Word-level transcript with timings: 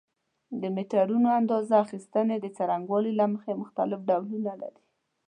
د 0.61 0.63
میټرونو 0.75 1.29
اندازه 1.39 1.73
اخیستنې 1.85 2.35
د 2.39 2.45
څرنګوالي 2.57 3.11
له 3.19 3.25
مخې 3.33 3.53
مختلف 3.61 3.99
ډولونه 4.09 4.51
لري. 4.61 4.83